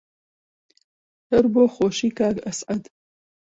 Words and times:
هەر 1.29 1.45
بۆ 1.53 1.63
خۆشی 1.75 2.09
کاک 2.17 2.37
ئەسعەد 2.45 2.83